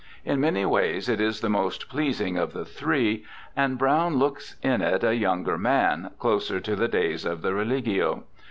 [0.25, 3.23] In many ways it is the most pleasing of the three,
[3.55, 8.23] and Browne looks in it a younger man, closer to the days of the Religio.